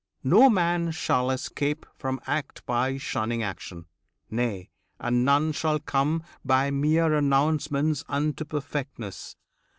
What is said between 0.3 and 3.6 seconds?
man shall 'scape from act By shunning